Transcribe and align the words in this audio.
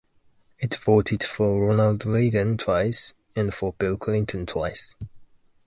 It 0.57 0.77
voted 0.83 1.21
for 1.23 1.63
Ronald 1.63 2.05
Reagan 2.07 2.57
twice 2.57 3.13
and 3.35 3.53
for 3.53 3.73
Bill 3.73 3.97
Clinton 3.97 4.47
twice. 4.47 4.95